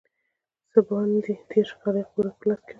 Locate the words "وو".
2.67-2.69